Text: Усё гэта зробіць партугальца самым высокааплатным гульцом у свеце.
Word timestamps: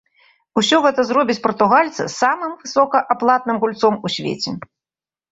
Усё 0.59 0.77
гэта 0.85 1.03
зробіць 1.09 1.41
партугальца 1.43 2.05
самым 2.21 2.55
высокааплатным 2.61 3.59
гульцом 3.65 3.99
у 4.09 4.11
свеце. 4.15 4.55